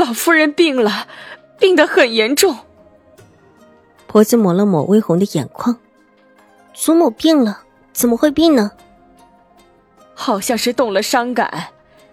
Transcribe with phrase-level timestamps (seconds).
[0.00, 1.06] 老夫人病了，
[1.58, 2.56] 病得很严重。
[4.06, 5.76] 婆子抹了抹微红的眼眶，
[6.72, 8.70] 祖母病了，怎么会病呢？
[10.14, 11.68] 好像是动了伤感，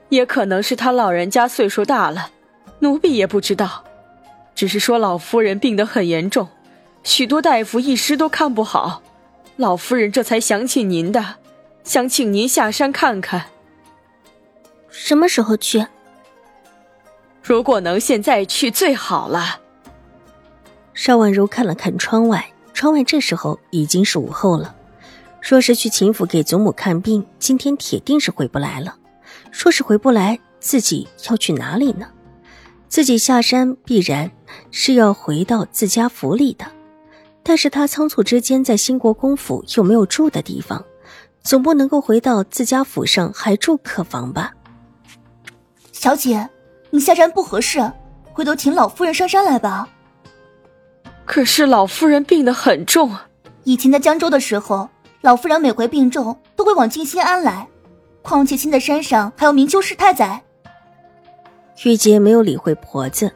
[0.10, 2.32] 也可能是他老人家岁数大了，
[2.80, 3.86] 奴婢也不知道。
[4.54, 6.50] 只是说老夫人病得很严重，
[7.04, 9.02] 许多大夫一时都看不好，
[9.56, 11.36] 老夫人这才想起您的，
[11.86, 13.46] 想请您下山看看。
[14.90, 15.88] 什么时候去？
[17.48, 19.62] 如果能现在去最好了。
[20.94, 24.76] 邵婉如看了看窗外，窗外这时候已经是午后了。
[25.42, 28.98] 若是去秦府给祖母看病，今天铁定是回不来了。
[29.50, 32.10] 若是回不来，自己要去哪里呢？
[32.90, 34.30] 自己下山必然
[34.70, 36.66] 是要回到自家府里的，
[37.44, 40.84] 但是他仓促之间在兴国公府又没有住的地方，
[41.44, 44.52] 总不能够回到自家府上还住客房吧？
[45.94, 46.50] 小姐。
[46.90, 47.92] 你下山不合适，
[48.34, 49.88] 回头请老夫人上山来吧。
[51.26, 53.16] 可是老夫人病得很重，
[53.64, 54.90] 以前在江州的时候，
[55.22, 57.68] 老夫人每回病重都会往静心庵来，
[58.22, 60.42] 况且现在山上还有明秋师太在。
[61.84, 63.32] 玉洁没有理会婆子，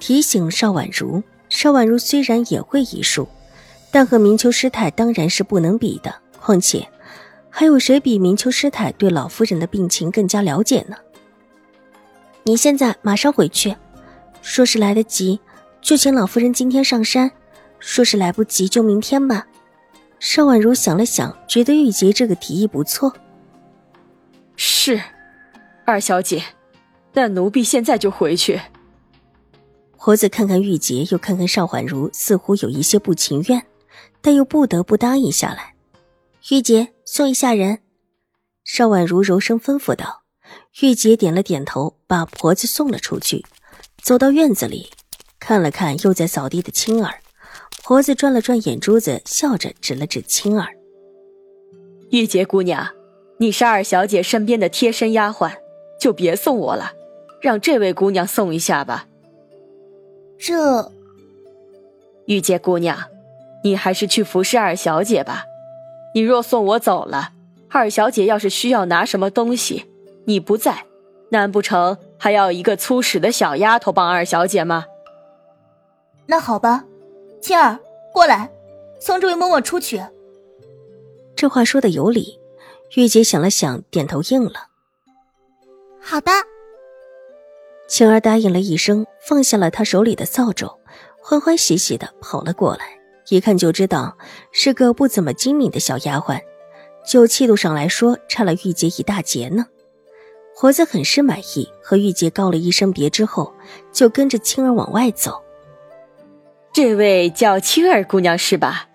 [0.00, 1.22] 提醒邵婉如。
[1.48, 3.28] 邵婉如虽然也会医术，
[3.92, 6.12] 但和明秋师太当然是不能比的。
[6.40, 6.88] 况且，
[7.48, 10.96] 还有谁比明秋师太对老夫人的病情更加了解呢？
[12.46, 13.74] 你现在马上回去，
[14.40, 15.40] 说是来得及，
[15.80, 17.28] 就请老夫人今天上山；
[17.80, 19.44] 说是来不及，就明天吧。
[20.20, 23.12] 邵婉如想了想，觉得玉洁这个提议不错。
[24.54, 25.02] 是，
[25.84, 26.40] 二小姐，
[27.14, 28.60] 那奴婢现在就回去。
[29.98, 33.66] 婆子看看玉洁，又看看邵婉如，似乎有一些不情愿，
[34.20, 35.74] 但又不得不答应下来。
[36.52, 37.80] 玉洁，送一下人。
[38.62, 40.25] 邵婉如柔声吩咐道。
[40.80, 43.44] 玉洁点了点头，把婆子送了出去。
[44.02, 44.90] 走到院子里，
[45.40, 47.20] 看了看又在扫地的青儿，
[47.82, 50.68] 婆子转了转眼珠子，笑着指了指青儿
[52.10, 52.88] ：“玉洁姑娘，
[53.38, 55.52] 你是二小姐身边的贴身丫鬟，
[56.00, 56.92] 就别送我了，
[57.40, 59.06] 让这位姑娘送一下吧。”
[60.38, 60.92] 这，
[62.26, 62.98] 玉洁姑娘，
[63.64, 65.44] 你还是去服侍二小姐吧。
[66.14, 67.32] 你若送我走了，
[67.68, 69.86] 二小姐要是需要拿什么东西。
[70.26, 70.84] 你不在，
[71.30, 74.84] 难不成还要一个粗使的小丫头帮二小姐吗？
[76.26, 76.84] 那好吧，
[77.40, 77.78] 青儿
[78.12, 78.50] 过来，
[79.00, 80.04] 送这位嬷嬷出去。
[81.36, 82.40] 这话说的有理，
[82.96, 84.68] 玉姐想了想，点头应了。
[86.00, 86.32] 好的。
[87.88, 90.76] 青儿答应了一声，放下了她手里的扫帚，
[91.22, 92.98] 欢欢喜喜的跑了过来。
[93.28, 94.16] 一看就知道
[94.50, 96.40] 是个不怎么精明的小丫鬟，
[97.08, 99.66] 就气度上来说，差了玉洁一大截呢。
[100.58, 103.52] 婆子很是满意，和玉洁告了一声别之后，
[103.92, 105.38] 就跟着青儿往外走。
[106.72, 108.88] 这位叫青儿姑娘是吧？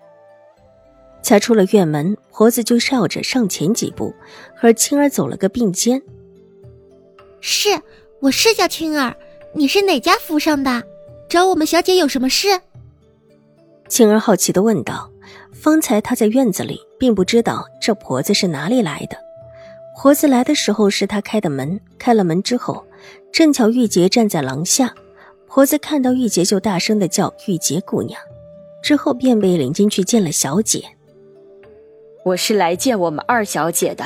[1.22, 4.12] 才出了院门，婆子就笑着上前几步，
[4.56, 6.02] 和青儿走了个并肩。
[7.40, 7.80] 是，
[8.18, 9.14] 我是叫青儿，
[9.54, 10.82] 你是哪家府上的？
[11.28, 12.60] 找我们小姐有什么事？
[13.88, 15.08] 青儿好奇的问道。
[15.52, 19.16] 方才她在院子里，并不知道这婆子是哪里来的。
[20.02, 22.84] 婆子来的时候是他开的门，开了门之后，
[23.30, 24.92] 正巧玉洁站在廊下。
[25.46, 28.20] 婆子看到玉洁，就大声的叫玉洁姑娘，
[28.82, 30.82] 之后便被领进去见了小姐。
[32.24, 34.04] 我是来见我们二小姐的，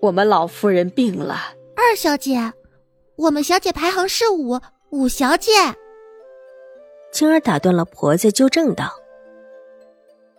[0.00, 1.54] 我们老夫人病了。
[1.76, 2.52] 二小姐，
[3.14, 4.60] 我们小姐排行是五
[4.90, 5.52] 五小姐。
[7.12, 8.92] 青儿打断了婆子，纠正道。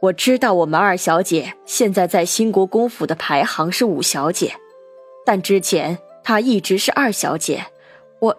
[0.02, 4.54] 我知道我们二小姐现在在兴国公府的排行是五小姐。
[5.25, 7.66] 但之前她一直是二小姐，
[8.19, 8.38] 我。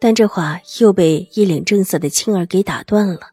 [0.00, 3.32] 但这话又被一脸正色的青儿给打断了。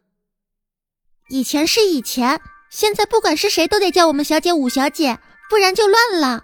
[1.30, 5.20] 以前是以前，现在不管是谁都得叫我们小姐五小姐，
[5.50, 6.44] 不然就乱了。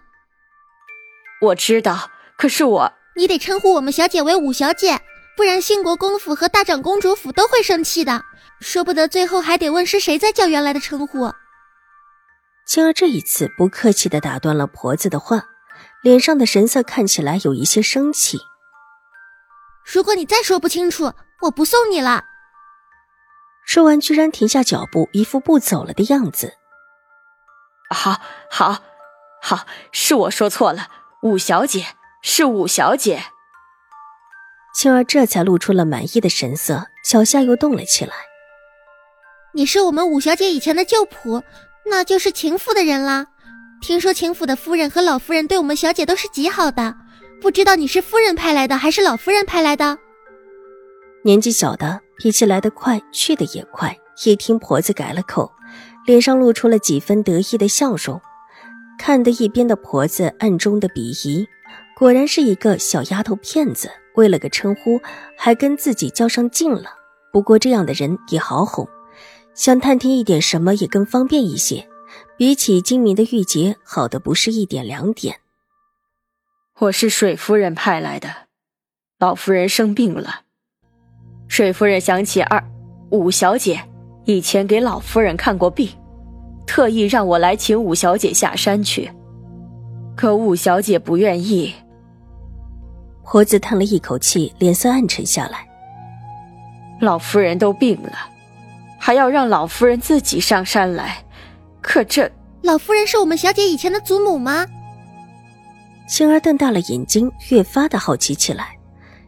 [1.42, 2.94] 我知道，可是我……
[3.16, 4.98] 你得称呼我们小姐为五小姐，
[5.36, 8.24] 不然兴国公府和大长公主府都会生气的，
[8.62, 11.30] 说不得最后还得问是谁在叫原来的称呼。
[12.66, 15.44] 青儿这一次不客气的打断了婆子的话。
[16.02, 18.40] 脸上的神色看起来有一些生气。
[19.84, 21.14] 如果你再说不清楚，
[21.44, 22.24] 我不送你了。
[23.66, 26.54] 说完，居然停下脚步，一副不走了的样子。
[27.90, 28.20] 好，
[28.50, 28.84] 好，
[29.42, 30.90] 好，是我说错了，
[31.22, 31.86] 五小姐
[32.22, 33.24] 是五小姐。
[34.74, 38.14] 青儿这才露出了满意的神色，脚下又动了起来。
[39.54, 41.44] 你是我们五小姐以前的旧仆，
[41.86, 43.28] 那就是情妇的人啦。
[43.82, 46.96] 听说秦府的夫人和老夫人对我们小姐都是极好的，
[47.42, 49.98] 不知道你是夫人派来的还是老夫人派来的？
[51.24, 53.98] 年纪小的脾气来得快，去得也快。
[54.24, 55.52] 一听婆子改了口，
[56.06, 58.22] 脸上露出了几分得意的笑容，
[59.00, 61.48] 看得一边的婆子暗中的鄙夷。
[61.98, 65.02] 果然是一个小丫头片子，为了个称呼，
[65.36, 66.92] 还跟自己较上劲了。
[67.34, 68.88] 不过这样的人也好哄。
[69.56, 71.88] 想探听一点什么也更方便一些，
[72.42, 75.42] 比起精明的玉洁，好的不是一点两点。
[76.80, 78.48] 我是水夫人派来的，
[79.20, 80.42] 老夫人生病了，
[81.48, 82.60] 水夫人想起二
[83.12, 83.80] 五小姐
[84.26, 85.88] 以前给老夫人看过病，
[86.66, 89.12] 特意让我来请五小姐下山去，
[90.18, 91.72] 可五小姐不愿意。
[93.24, 95.70] 婆子叹了一口气，脸色暗沉下来。
[97.02, 98.14] 老夫人都病了。
[98.98, 101.24] 还要让老夫人自己上山来，
[101.82, 102.32] 可这
[102.62, 104.66] 老夫人是我们小姐以前的祖母吗？
[106.08, 108.78] 青儿瞪大了眼睛，越发的好奇起来。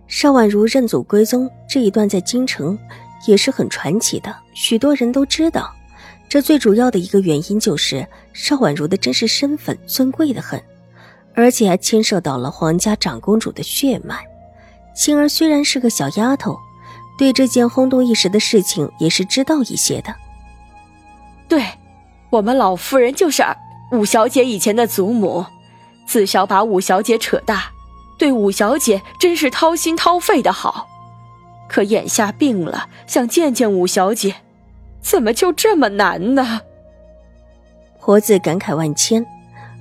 [0.07, 2.77] 邵婉如认祖归宗这一段在京城
[3.25, 5.73] 也是很传奇的，许多人都知道。
[6.29, 10.61] 这最主要的一个原因就是邵婉如的真实身份尊贵的很，
[11.33, 14.23] 而且还牵涉到了皇家长公主的血脉。
[14.95, 16.57] 青儿虽然是个小丫头。
[17.15, 20.13] 对这件轰动一时的事情也是知道一些的。
[21.47, 21.63] 对，
[22.33, 23.44] 我们老夫人就是
[23.91, 25.45] 五小姐以前的祖母，
[26.07, 27.71] 自小把五小姐扯大，
[28.18, 30.88] 对五小姐真是掏心掏肺的好。
[31.69, 34.38] 可眼下病了，想见见五小姐，
[35.00, 36.62] 怎么就这么难呢？
[38.00, 39.24] 婆子感慨万千，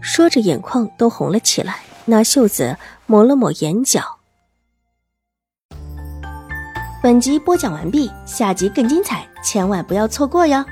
[0.02, 2.76] 说着眼眶都红了起来，拿袖子
[3.06, 4.18] 抹了抹眼角。
[7.02, 10.62] 本集播讲完毕，下集更精彩，千万不要错过哟。